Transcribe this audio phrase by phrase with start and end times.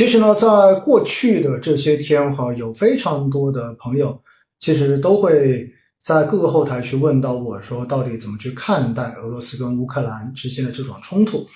[0.00, 4.18] 其实呢，在过去的这些天哈，有非常多的朋友，
[4.58, 5.70] 其实都会
[6.02, 11.46] 在各个后台去问到我说，到底怎么去看待俄罗斯跟乌克兰之间的这种冲突？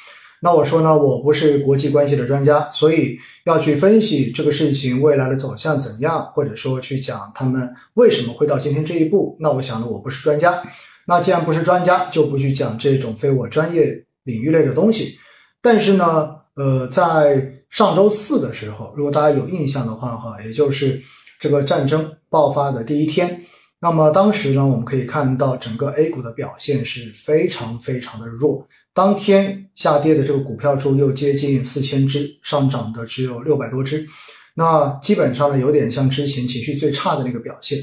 [0.43, 9.39] 那我说呢，我不是国际关系的专家，所以要去分析这个事情未来的走向怎样，或者说去讲他们为什么会到今天这一步。
[9.41, 10.63] 那我想呢，我不是专家。
[11.07, 15.19] 那既然不是专家，就不去讲这种非我专业领域类的东西。
[15.63, 21.03] 但是呢，呃，在上周四的时候，如果大家有印象的话，哈，也就是
[21.41, 23.45] 这个战争爆发的第一天，
[23.81, 28.65] 那么当时呢，我们可以看到整个 A 股的表现是非常非常的弱。
[28.93, 34.07] 当天下跌的这个股票数又接近四千只，上涨的只有六百多只，
[34.55, 37.81] 那基本上呢，有点像之前情绪最差的那个表现。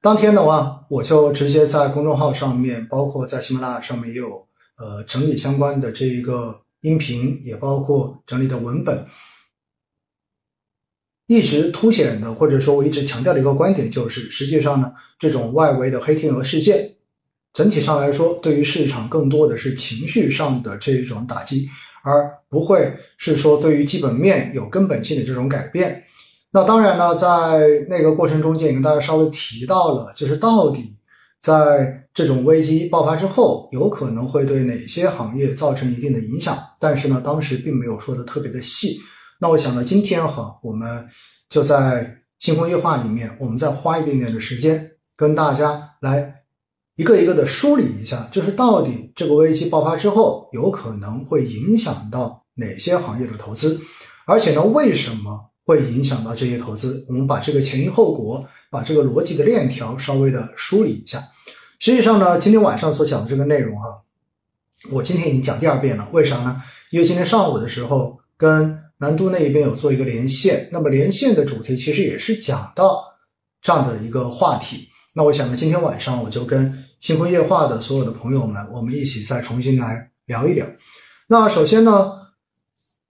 [0.00, 4.46] 当天的话，我就直接在公众号上面，包括在喜马拉雅上面也有
[4.78, 9.06] 呃整理相关的这一个音频，也包括整理的文本，
[11.26, 16.96] 一直凸显的或者说我一直强调的一个观点就是，实际上呢，这种外围的黑天鹅事件。
[17.54, 21.68] 整体上来说，对于市场更多的是情绪上的这种打击，
[22.02, 26.02] 而不会是说对于基本面有根本性的这种改变。
[26.50, 30.96] 那当然呢，在那个过程中间也跟大家稍微提到了，就是到底
[31.40, 36.58] 在这种危机爆发之后，有可能会对哪些行业造成一定的影响。
[36.78, 38.98] 但是呢，当时并没有说的特别的细。
[39.40, 41.08] 那我想呢，今天哈，我们
[41.48, 46.36] 就在星空夜话里面，我们再花一点点的时间跟大家来。
[46.94, 53.80] 一个一个的梳理一下，就是到底这个危机爆发之后，有可能会影响到哪些行业的投资，
[54.26, 57.04] 而且呢，为什么会影响到这些投资？
[57.08, 61.24] 我们把这个前因后果，把这个逻辑的链条稍微的梳理一下。
[61.82, 64.00] 实际上呢，今天晚上所讲的这个内容哈，
[64.88, 66.08] 我今天已经讲第二遍了。
[66.12, 66.62] 为啥呢？
[66.92, 73.02] 因为今天上午的时候跟南都那一边有做一个连线，那么连线的主题其实也是讲到
[73.60, 74.90] 这样的一个话题。
[75.12, 80.64] 那我想呢，今天晚上我就跟星空夜话的所有的朋友们，我们一起再重新来聊一聊。
[81.26, 82.12] 那首先呢，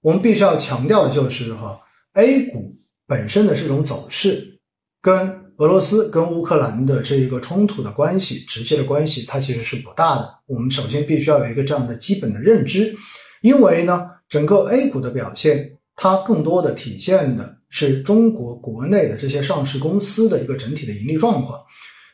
[0.00, 1.78] 我们必须要强调的就是哈
[2.14, 2.74] ，A 股
[3.06, 4.60] 本身的这种走势，
[5.02, 10.28] 跟俄罗斯跟乌克兰的这一个冲突的关系，直接的关系，它其实是不大的。
[10.46, 12.96] 我们首先必须要有一个这样的基本的认知，
[13.42, 21.60] 因为呢，整个 A 股的表现，它更多的体现的是中国国内的这些上市公司的一个整体的盈利状况。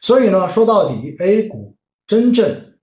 [0.03, 1.76] 所以呢，说到底，A 股
[2.06, 2.75] 真正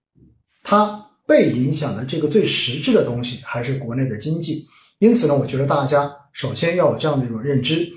[0.63, 4.65] 它被影响的这个最实质的东西还是国内的经济。
[4.99, 7.87] 因此呢，我觉得大家首先要有这样的一种认知。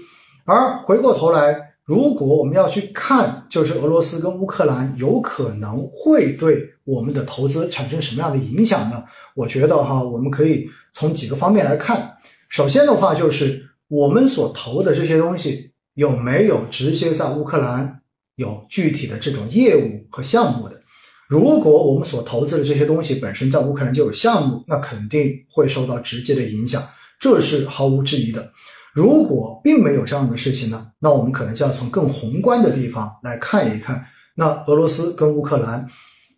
[0.45, 9.03] 而回过头来，如果我们要去看，就是俄罗斯跟乌克兰有可能会对我们的投资产生什么样的影响呢？
[9.35, 12.15] 我觉得哈，我们可以从几个方面来看。
[12.51, 17.95] 首先的话，就是我们所投的这些东西有没有直接在乌克兰。
[18.37, 20.81] 有具体的这种业务和项目的，
[21.27, 26.81] 如果我们所投资的这些东西本身在乌克兰就有项目，那肯定会受到直接的影响，
[27.19, 28.49] 这是毫无质疑的。
[28.99, 34.05] 如果并没有这样的事情呢，那我们可能就要从更宏观的地方来看一看，
[34.35, 35.89] 那俄罗斯跟乌克兰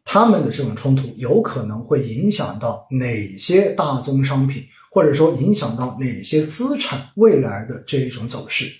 [0.04, 8.70] 他们的这种冲突有可能会影响到哪些大宗商品，或者说影响到哪些资产未来的这一种走势。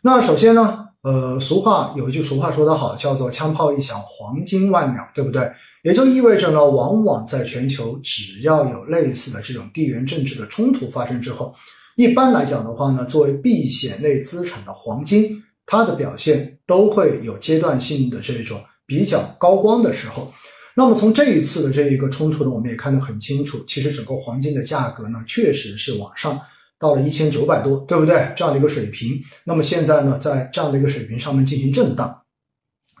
[0.00, 0.88] 那首先呢？
[1.02, 5.52] 呃，俗话有一句俗话说得好，叫做“枪炮一响，黄金万两”，对不对？
[5.82, 11.52] 也就意味着呢，往往在全球只要有类似的这种地缘政治的冲突发生之后，
[11.96, 20.32] 一般来讲的话呢，作为避险类资产的黄金，它的表现都会有阶段性的这种比较高光的时候。
[20.74, 26.40] 那么从这一次的这一个冲突呢，我们也看得很清楚，其实整个黄金的价格呢，确实是往上。
[26.78, 28.32] 到了一千九百多，对不对？
[28.34, 32.22] 这样的一个水平，那么现在呢，在这样的一个水平上面进行震荡。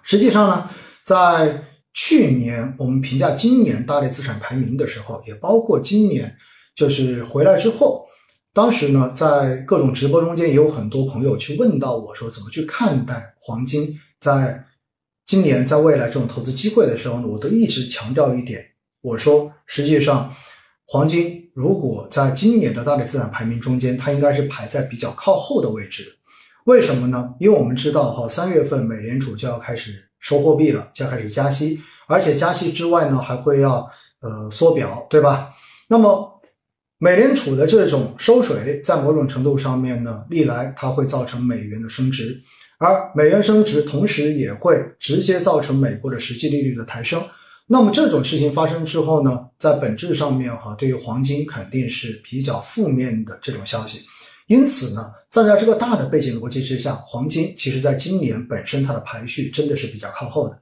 [0.04, 0.70] 实际上呢，
[1.02, 6.32] 在去年我们评价今年大类资产排名的时候，也包括今年
[6.76, 8.06] 就是回来之后，
[8.54, 14.64] 当时呢，在各种直播中间也有很多朋友去问到我说，怎么去看待黄金在
[15.26, 17.26] 今年在未来这种投资机会的时候呢？
[17.26, 18.64] 我都一直强调一点，
[19.00, 20.32] 我说实际上。
[20.84, 26.10] 黄金如果在今年的大类资产排名中间，它应该是排在比较靠后的位置的。
[26.64, 27.32] 为什么呢？
[27.40, 33.90] 因为我们知道哈，三月份美联储就要开始收货币了，就要开始加息，而且加息之外呢，还会要
[34.20, 35.54] 呃缩表，对吧？
[35.88, 36.31] 那么
[37.02, 42.40] 美联储的这种收水，在某种程度上面呢，历来它会造成美元的升值，
[42.78, 47.20] 而美元升值，同时也会直接造成美国的实际利率的抬升。
[47.66, 54.02] 那么这种事情发生之后呢，在本质上面哈，对于黄金肯定是比较负面的这种消息，
[54.46, 60.56] 因此呢，站在这个大的背景逻辑之下，黄金其实在今年本身它的排序真的是比较靠后的。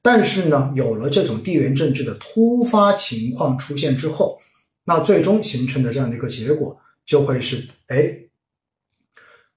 [0.00, 4.38] 但是呢，有了这种地缘政治的突发情况出现之后，
[4.84, 6.76] 那最终形成的这样的一个结果，
[7.06, 8.12] 就会是，哎，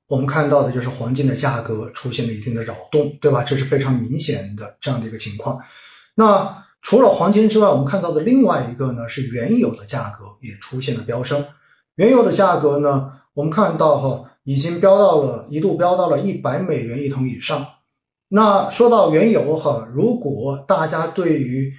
[0.08, 3.44] 我们看到的就是黄金的价格出现了一定的扰动，对吧？
[3.44, 5.60] 这是非常明显的这样的一个情况。
[6.14, 11.44] 那除了黄金之外，我们看到的另外一个呢，是原油的价格也出现了飙升。
[11.96, 17.66] 原油的价格呢，我们看到哈，已经飙到了一度飙到了一百美元一桶以上。
[18.28, 21.74] 那说到原油哈，如果大家对于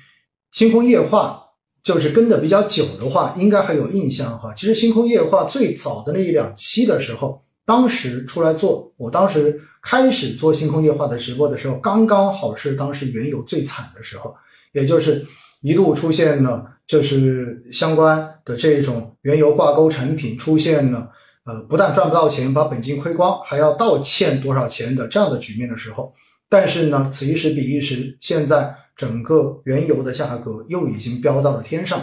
[0.51, 1.46] 星空液化
[1.87, 4.53] 就是跟的比较久的话，应该还有印象哈。
[4.57, 14.35] 其实星空液化最早的那一两期的时候，当时出来做，我当时开始做星空液化的直播的时候，刚刚好是当时原油最惨的时候，
[14.73, 15.25] 也就是
[15.61, 21.09] 一度出现了就是相关的这种原油挂钩产品出现了，
[21.45, 26.13] 呃，不但赚不到钱，把本金亏光，还要倒欠多少钱的这样的局面的时候。
[26.49, 32.03] 但是呢，此一时彼一时，现在整个原油的价格又已经飙到了天上，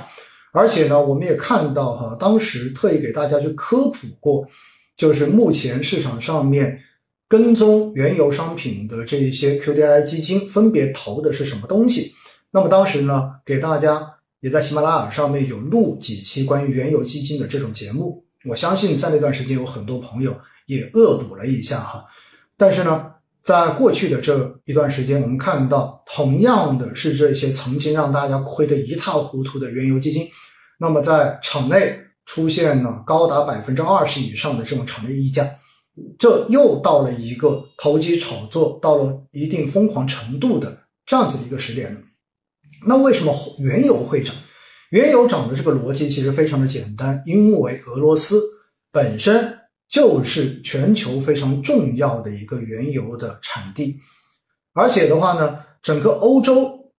[0.51, 4.48] 而且呢，我们也看到哈，当时特意给大家去科普过，
[4.95, 6.80] 就是目前市场上面
[7.28, 12.13] 跟踪原油商品的这一些 QDII 基金分别投的是什么东西。
[12.51, 14.07] 那么当时呢，给大家
[14.39, 20.36] 也在喜马拉雅上面有录几期关于原油基金的这种节目，我相信在那段时间有很多朋友
[20.68, 22.06] 也恶补了一下哈，
[22.56, 23.12] 但是呢。
[23.44, 30.25] 在过去的这一段时间，我们看到同样的是这些曾经让大家亏得一塌糊涂的原油基金，
[30.80, 35.45] 那么在场内出现了高达百分之二十以上的这种场内溢价，
[36.18, 42.00] 这又到了一个投机炒作到了一定疯狂程度的这样子的一个时点了。
[42.88, 44.34] 那为什么原油会涨？
[44.92, 48.42] 原油涨的这个逻辑其实非常的简单，因为俄罗斯
[48.89, 49.60] 本身。
[49.90, 54.00] 就是全球非常重要的一个原油的产地，
[54.74, 56.92] 而且的话呢，整个欧洲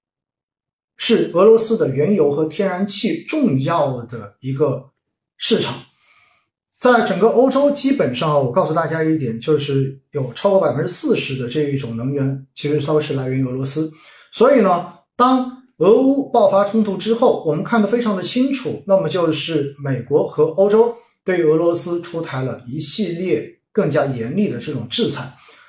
[0.97, 4.91] 是俄罗斯的原油和天然气重要的一个
[5.37, 5.75] 市场。
[6.79, 13.91] 在整个欧洲，基本上我告诉大家一点，就是有超过百分之四十的这一种能源其实都是来源于俄罗斯。
[14.33, 20.95] 所以呢，当俄乌爆发冲突之后，我们看得非常的清楚，那么就是美国和欧洲。
[21.25, 25.27] 对俄罗斯出台了一系列更加严厉的这种制裁，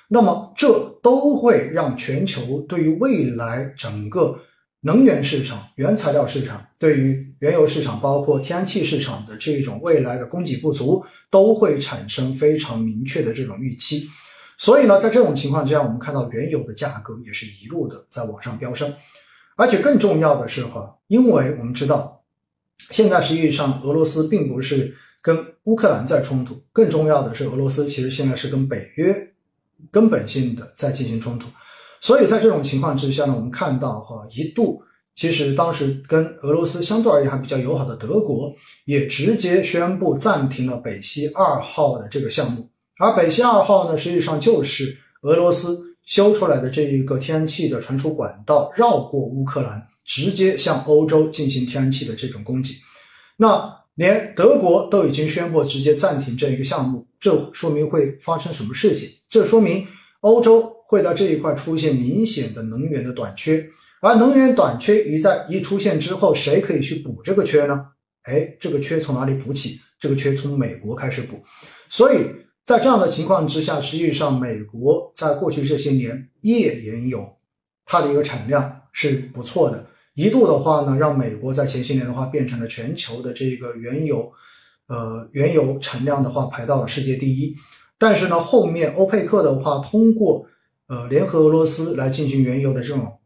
[0.10, 4.38] 那么这都会让全球对于未来整个
[4.82, 14.08] 能源市场、原材料市场、对于原油市场、包括天然气市场的这种未来的供给不足，都会产生非常明确的这种预期。
[14.58, 18.94] 所以呢，在这种情况之下，我们看到原油的价格也是一路的在往上飙升，
[19.56, 22.22] 而且更重要的是哈，因为我们知道，
[22.92, 24.94] 现在实际上俄罗斯并不是。
[25.26, 29.12] 跟乌克兰在冲突，更重要的是，俄罗斯其实现在是跟北约
[29.90, 31.48] 根本性的在进行冲突，
[32.00, 34.80] 所以在这种情况之下呢，我们看到哈，一度
[35.16, 38.54] 其实当时跟俄罗斯相对而言还比较友好的德国，
[38.86, 42.70] 也直接宣布暂停了北溪二号的这个项目，
[43.00, 52.76] 而北溪二号呢，实际上就是俄罗斯修出来的这一个天然气的传输管道，绕过乌克兰，直接向欧洲进行天然气的这种供给，
[53.38, 53.74] 那。
[53.96, 59.10] 连德国都已经宣布直接暂停这一个项目，这说明会发生什么事情？
[59.30, 59.88] 这说明
[60.20, 63.66] 欧洲会在这一块出现明显的能源的短缺，
[64.02, 67.88] 而能源短缺一在一出现之后，谁可以去补这个缺呢？
[68.24, 69.80] 哎，这个缺从哪里补起？
[70.00, 71.42] 这个缺从美国开始补。
[71.88, 72.18] 所以
[72.66, 77.26] 在这样的情况之下，实际上美国在过去这些年页岩油
[77.86, 79.88] 它的一个产量是不错的。
[80.16, 84.32] 一度的话呢，让美国在前些年的话变成了全球的这个原油，
[84.88, 87.54] 呃，原油产量的话排到了世界第一。
[87.98, 90.48] 但是呢，后面欧佩克的话通过
[90.88, 93.20] 呃联合俄罗斯来进行原油的这种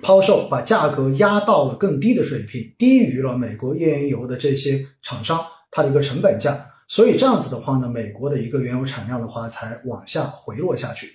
[0.00, 6.64] 抛售，把价格压到了更低的水平，低于了美国页岩油的这些厂商它的一个成本价。
[6.86, 11.10] 所以这样子的话呢，美国的一个原油产量的话才往下回落下去。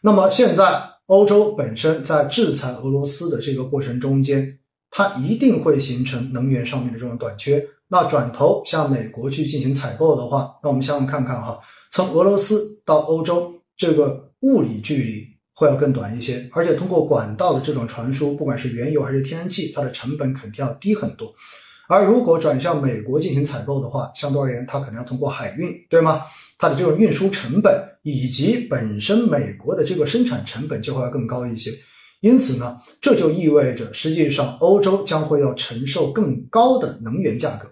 [0.00, 0.96] 那么现在。
[1.08, 4.58] 欧洲本身在制裁俄罗斯的这个过程中间，
[4.90, 7.66] 它一定会形成能源上面的这种短缺。
[7.88, 11.58] 那转头向美国去进行采购的话，那我们想想看看哈，
[11.90, 15.24] 从俄罗斯到欧洲这个物理距离
[15.54, 21.32] 会要更短一些，而且通过管道的这种传输，不管是原油还是天然气，它的成本肯定要低很多。
[21.88, 26.22] 而如果转向美国进行采购的话，相对而言，它可能要通过海运，对吗？
[26.58, 31.70] 它的这种运输成本以及本身美国的这个生产成本就会要更高一些。
[32.20, 37.70] 因此呢，这就意味着实际上欧洲将会要承受更高的能源价格。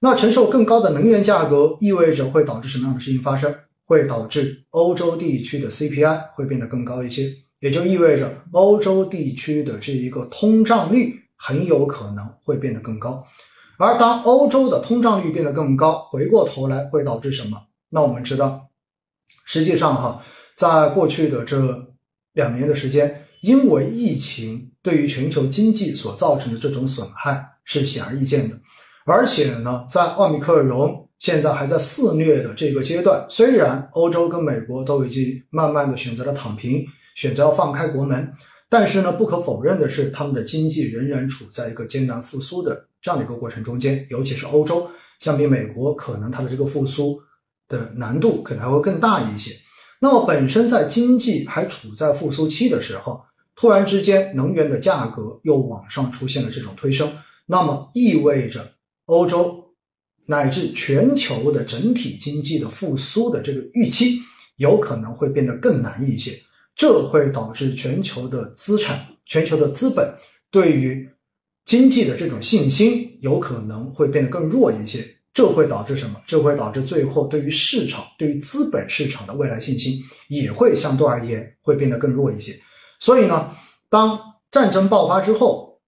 [0.00, 3.54] 那承受更高的能源价格，意味着会导致什么样的事情发生？
[3.84, 13.22] 会导致欧洲地区的 CPI 会变得更高一些，也就意味着欧洲地区的这一个通胀率很有可能会变得更高。
[13.78, 17.58] 而当欧洲的通胀率变得更高，回过头来会导致什么？
[17.88, 18.68] 那我们知道，
[19.44, 20.22] 实际上哈，
[20.56, 21.94] 在过去的这
[22.32, 28.56] 两年的时间，因为疫情对于全球经济所造成的这种损害是显而易见的。
[29.04, 38.32] 而且呢，在奥密克戎现在还在肆虐的这个阶段，虽然欧洲跟美国都已经慢慢的选择了躺平，选择要放开国门，
[38.72, 44.06] 但是呢，不可否认的是，他们的经济仍然处在一个艰难复苏的这样的一个过程中间。
[44.08, 47.20] 尤其是欧洲，相比美国，可能它的这个复苏
[47.68, 49.54] 的难度可能还会更大一些。
[50.00, 53.22] 那么，本身在经济还处在复苏期的时候，
[53.54, 57.12] 突然之间能源的价格又往上出现了这种推升，
[57.44, 58.72] 那么意味着。
[59.04, 59.74] 欧洲
[60.24, 64.18] 乃至全球的整体经济的复苏的这个预期，
[64.56, 66.40] 有可能会变得更难一些。
[66.74, 70.12] 这会导致全球的资产、全球的资本
[70.50, 71.08] 对于
[71.64, 75.06] 经济的这种信心，有可能会变得更弱一些。
[75.34, 76.20] 这会导致什么？
[76.26, 79.98] 这会导致最后对于市场、对于资本市场的未来信心，
[80.28, 82.54] 也会相对而言会变得更弱一些。
[83.00, 83.50] 所以呢，
[83.88, 85.80] 当战争爆发之后，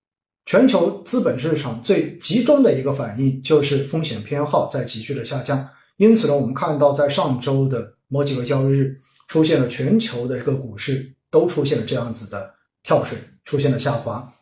[0.47, 14.33] 全球资本市场最集中的一个反应就是风险偏好在急剧的下降，因此呢，我们看到在上周的某几个交易日，出现了全球的这个股市都出现了这样子的跳水，出现了下滑。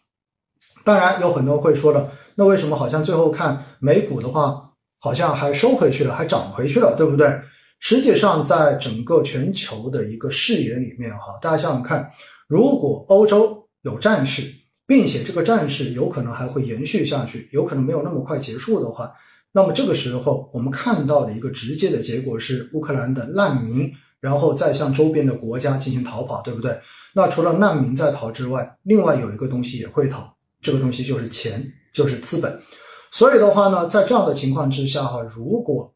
[0.85, 7.41] 当然，有很多会说了，那为什么好像最后看美股的话，好像还收回去了，还涨回去了，对不对？
[7.81, 12.11] 实际上，在整个全球的一个视野里面，哈，大家想想看，
[12.49, 14.55] 如果欧洲有战事。
[14.85, 19.11] 并且这个战事有可能还会延续下去，有可能没有那么快结束的话，
[19.53, 23.91] 那么这个时候我们看到的一个直接的结果是乌克兰的难民，
[24.23, 26.81] 然后再向周边的国家进行逃跑，对不对？
[27.12, 32.62] 那除了难民在逃之外，另外有一个东西也会逃，这个东西就是钱，就是资本。
[33.11, 35.93] 所以的话呢，在这样的情况之下哈，如果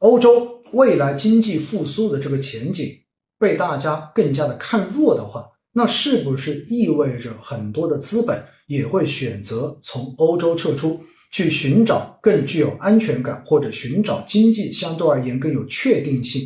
[0.00, 2.92] 欧洲未来经济复苏的这个前景
[3.38, 16.42] 被大家更加的看弱的话，那是不是意味着很多的资本也会选择从欧洲撤出，去寻找更具有安全感或者寻找经济相对而言更有确定性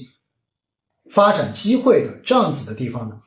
[1.10, 3.20] 发展机会的这样子的地方呢？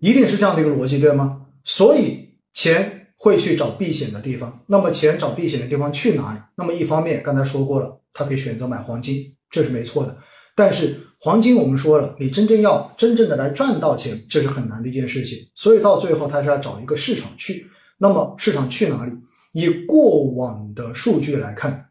[0.00, 1.46] 一定是这样的一个逻辑，对吗？
[1.64, 4.62] 所以钱会去找避险的地方。
[4.66, 6.40] 那么钱找避险的地方去哪里？
[6.56, 10.16] 那么一方面刚才说过了，他可以选择买黄金，这是没错的。
[10.54, 15.38] 但是黄金，我们说了，你真正要真正的来赚到钱，这是很难的一件事情。
[15.54, 17.66] 所以到最后，他是要找一个市场去。
[17.96, 19.12] 那么市场去哪里？
[19.54, 21.88] 以过往的数据来看，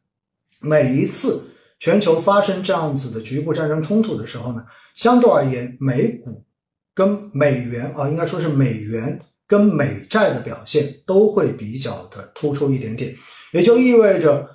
[0.60, 4.64] 每一次全球发生这样子的局部战争冲突的时候呢，
[4.96, 6.44] 相对而言，美股
[6.94, 13.16] 跟美元啊，应该说是美元跟美债的表现都会比较的突出一点点。
[13.52, 14.48] 也就意味着，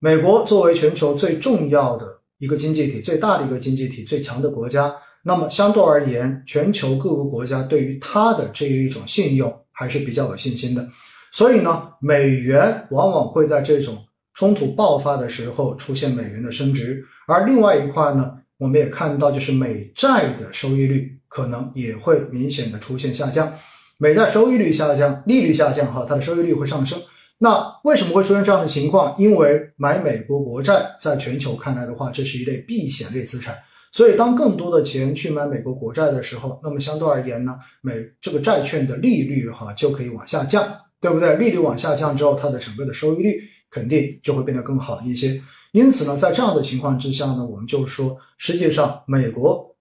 [0.00, 2.20] 美国作为全球最重要的。
[2.38, 4.92] 一个经济体最大的一个经济体最强的国家，
[5.22, 10.86] 那么相对而言，全球各个国家对于它的这一种信用还是比较有信心的。
[11.34, 13.98] 所以呢，美元往往会在这种
[14.34, 17.04] 冲突爆发的时候出现美元的升值。
[17.26, 23.52] 而另外一块呢，我们也看到，就是美债的收益率可能也会明显的出现下降。
[23.98, 26.96] 美债收益率下降，利率下降，哈，它的收益率会上升。
[27.38, 29.12] 那为什么会出现这样的情况？
[29.18, 33.56] 因为买美国国债，在全球看来的话，这是一类避险类资产。
[33.90, 40.64] 所以，当更多的钱去买美国国债的时候，那么相对而言呢，美这个债券的利率哈就可以往下降，
[41.04, 41.36] 对不对？
[41.36, 45.38] 利率往下降之后，它的整个的收益率肯定就会变得更好一些。
[45.72, 49.76] 因此呢，在这样的情况之下呢，我们就说，实际上美国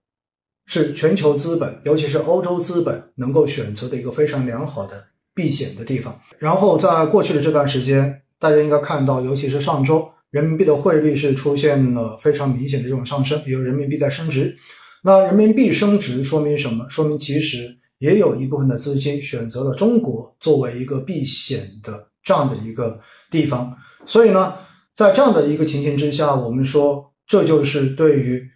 [0.66, 5.02] 是全球资本，尤其是欧洲资本能够选择的一个非常良好的。
[5.36, 14.56] 避险的地方，然后在过去的这段时间，大家应该看到，尤其是上周，人民币的汇率是出现了非常明显的这种上升，比如人民币在升值。
[15.02, 16.88] 那人民币升值说明什么？
[16.88, 23.00] 说明其实也有一部分的资金选择了中国作为一个避险的这样的一个
[23.32, 23.76] 地方。
[24.06, 24.54] 所以呢，
[24.94, 28.50] 在这样的一个情形之下，我们说这就是对于。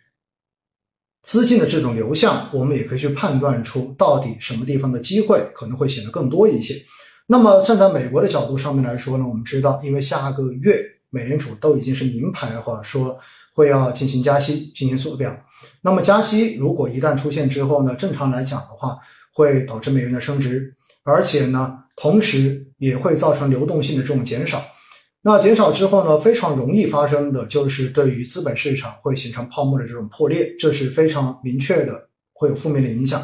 [1.23, 6.73] 资金的这种流向，我们也可以去判断出到底什么地方的机会可能会显得更多一些。
[7.25, 13.19] 那么站在美国的角度上面来说呢，我们知道，因为下个月美联储都已经是明牌话说
[13.53, 15.37] 会要进行加息，进行缩表。
[15.81, 18.97] 那么加息如果一旦出现之后呢，正常来讲的话，
[19.37, 24.65] 会导致美元的升值，而且呢，同时也会造成流动性的这种减少。
[25.21, 33.23] 那减少之后呢，非常容易发生的就是对于资本市场会形成泡沫的这种破裂，这是非常明确的，会有负面的影响。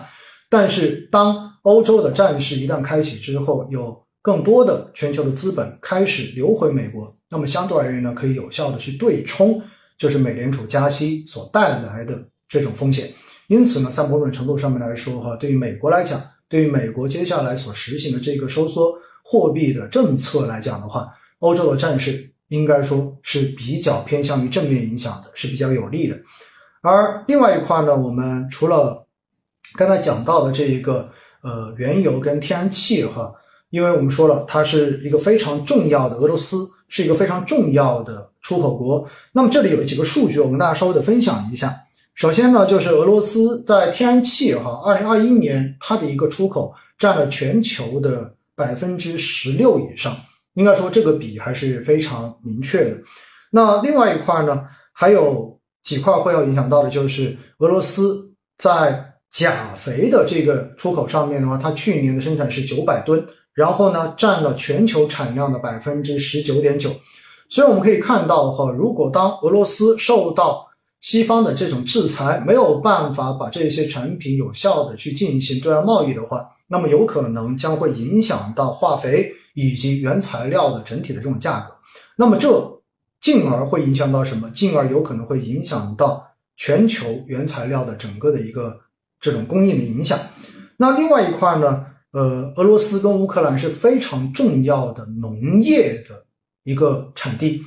[0.51, 9.60] 但是当欧洲的战事一旦开启之后，有更多的全球的资本开始流回美国，那么相对而言呢，可以有效的去对冲，
[9.98, 13.10] 就是美联储加息所带来的这种风险。
[13.53, 16.19] 因此呢，在某种程度上面来说，哈，对于美国来讲，
[16.50, 26.17] 对于美国接下来所实行的这个收缩货币的政策来讲的话，欧洲的战事应该说是比较偏向于正面影响的，是比较有利的。
[26.81, 29.05] 而另外一块呢，我们除了
[29.75, 31.12] 刚才讲到的这一个
[31.43, 33.31] 呃原油跟天然气哈，
[33.69, 39.07] 因为我们说了它是一个非常重要的俄罗斯是一个非常重要的出口国。
[39.31, 41.72] 那么这里有几个数据，我跟大家稍微的分享一下。
[42.15, 50.15] 首先呢，就是俄罗斯在天然气哈，二零二一年它的一个出口占了全球的百分之十六以上，
[50.53, 52.98] 应该说这个比还是非常明确的。
[53.50, 66.91] 那另外一块呢，还有几块会要影响到的，就是俄罗斯在钾肥的这个出口上面的话，它去年的生产是九百吨，然后呢占了全球产量的百分之十九点九。
[67.50, 70.67] 所以我们可以看到哈，如果当俄罗斯受到
[71.03, 81.75] 西方的这种制裁没有办法把这些产品有效的去进行对外贸易的话，那么有可能将会影响到化肥以及原材料的整体的这种价格。
[82.15, 82.81] 那么这
[83.19, 84.50] 进而会影响到什么？
[84.51, 88.79] 进而有可能会影响到全球原材料的整个的一个
[89.19, 90.17] 这种供应的影响。
[90.77, 91.86] 那另外一块呢？
[92.13, 96.24] 呃，俄罗斯跟乌克兰是非常重要的农业的
[96.63, 97.62] 一个产地。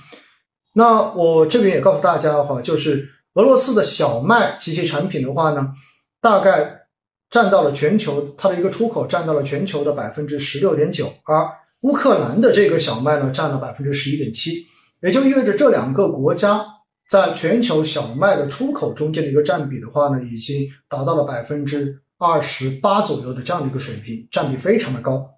[0.72, 3.12] 那我这边也告诉大家的话，就是。
[3.36, 5.74] 俄罗斯的小麦及其产品的话呢，
[6.22, 6.86] 大概
[7.30, 11.46] 占到了全球它的一个出口占到了全球的百分之十六点九，而
[11.82, 14.64] 乌克兰的这个小麦呢占了百分之十一点七，
[15.02, 16.64] 也就意味着这两个国家
[17.10, 25.28] 在全球小麦的出口中间的一个占比的话呢，已经达到了百分之二十八左右的这样的一个水平，占比非常的高。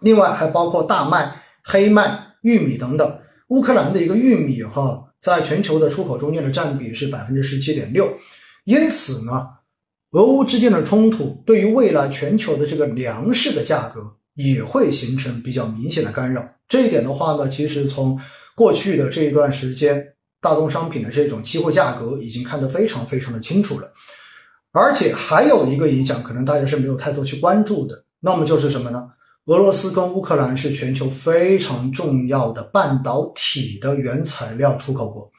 [0.00, 5.02] 另外还包括大麦、黑麦、玉米等等，乌克兰的一个玉米哈。
[5.20, 8.08] 在全球的出口中间的占比是百分之十七点六，
[8.64, 9.48] 因此呢，
[10.12, 14.00] 俄乌之间的冲突对于未来全球的这个粮食的价格
[14.34, 16.48] 也会形成比较明显的干扰。
[16.68, 18.20] 这一点的话呢，其实从
[18.54, 20.06] 过去的这一段时间，
[20.40, 23.92] 大宗商品的这种期货价格已经看得非常非常的清楚了。
[24.72, 29.08] 而且还有一个影响，可能大家是没有太多去关注的，那么就是什么呢？
[29.46, 35.30] 俄罗斯跟乌克兰是全球非常重要的半导体的原材料出口国。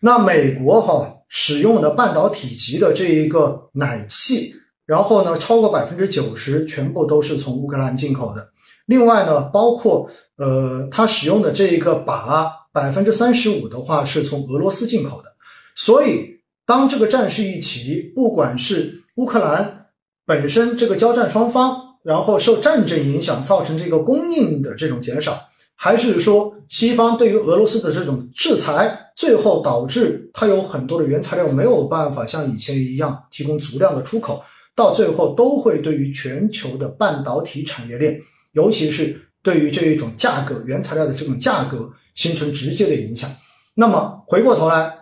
[0.00, 4.52] 那美国哈使用的半导体级的这一个奶气，
[4.86, 8.48] 然后呢超过百分之九十全部都是从乌克兰进口的。
[8.86, 15.28] 另外呢，包括呃它使用的这一个钯，百分之三十五的话是从俄罗斯进口的。
[15.74, 19.86] 所以当这个战事一起，不管是乌克兰
[20.24, 21.91] 本身这个交战双方。
[22.02, 25.40] 然后受战争影响造成这个供应的这种减少，
[25.76, 34.42] 还是说西方对于俄罗斯的这种制裁，最后导致它有很多的原材料没有办法像以前一样提供足量的出口，
[34.74, 38.20] 到最后都会对于全球的半导体产业链，
[38.52, 43.30] 尤其是对于这一种价格原材料的这种价格形成直接的影响。
[43.74, 44.92] 那么回过头来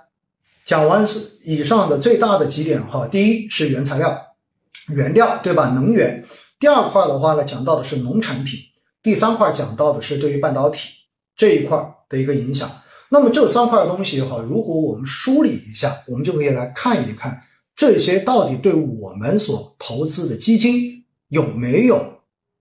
[0.65, 4.17] 讲完是以上的最大的几点哈，第一是原材料、
[4.95, 5.71] 原料对吧？
[5.71, 6.25] 能源。
[6.61, 8.61] 第二块的话呢，讲到的是农产品；
[9.03, 10.91] 第三块讲到的是对于半导体
[11.35, 12.71] 这一块的一个影响。
[13.09, 17.43] 那么这三块东西的话，如果我们梳理一下，我们就可以来看一看
[17.75, 21.99] 这些到底对我们所投资的基金有没有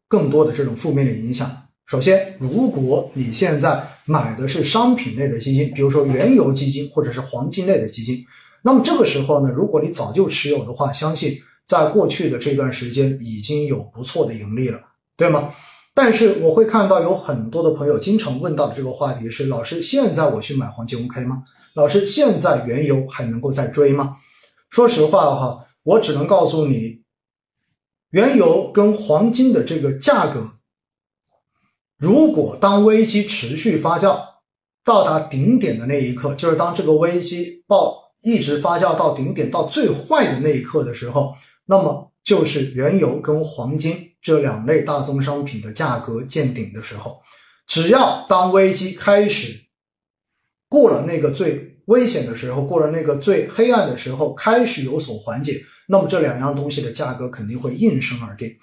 [0.08, 1.52] 更多的这种负面的影响。
[1.86, 8.24] 首先，如果你现在买的是商品类的基金，比如说原油基金或者是黄金类的基金，
[8.64, 11.38] 那么这个时候呢，如果你早就持有的话，相信。
[11.70, 14.82] 在过去的这段时间已经有不错的盈利了，
[15.16, 15.54] 对吗？
[15.94, 21.44] 但是我会看到有很多的朋友经常问到的这个话题是：老师，现在我去买黄金 OK 吗？
[21.76, 24.18] 老师，现在原油还能够再追吗？
[24.72, 27.04] 说实话哈，我只能告诉你，
[28.10, 30.50] 原油跟黄金的这个价格，
[32.00, 34.20] 如果当危机持续发酵
[34.84, 41.36] 到达顶点的那一刻，就是当这个危机爆一直发酵到顶点到最坏的那一刻的时候。
[41.70, 47.22] 那么就是原油跟黄金这两类大宗商品的价格见顶的时候，
[47.68, 49.54] 只要当危机开始
[50.68, 58.58] 过了那个最危险的时候，过了那个最黑暗的时候，开始有所缓解，那么这两样东西的价格肯定会应声而跌。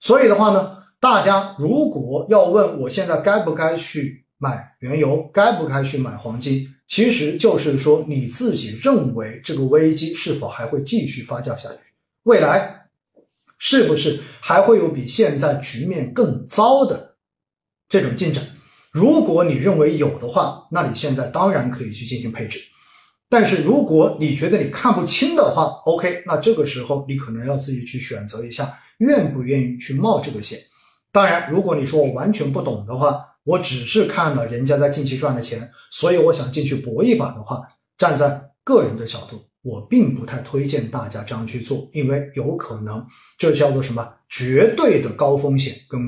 [0.00, 11.78] 所以的话呢，大家如果要问我现在该不该去买原油，该不该去买黄金，其实就是说你自己认为这个危机是否还会继续发酵下去，
[12.26, 12.88] 未来
[13.56, 17.14] 是不是还会有比现在局面更糟的
[17.88, 18.44] 这种进展？
[18.90, 22.58] 如果你认为有的话，那你现在当然可以去进行配置。
[23.28, 30.58] 但是如果你觉得你看不清的话，OK，那这个时候你可能要自己去选择一下，愿不愿意去冒这个险。
[31.12, 37.62] 当然，如果你说我完全不懂的话，我只是看了人家在近期赚的钱，所以我想进去搏一把的话，
[37.96, 43.04] 站在个人的角度，我并不太推荐大家这样去做，因为有可能
[43.36, 46.00] 这叫做什么绝对的高风险跟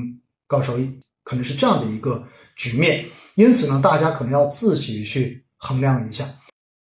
[0.47, 0.89] 高收益，
[1.25, 3.05] 可能是这样的一个局面。
[3.35, 6.23] 因此呢，大家可能要自己去衡量一下。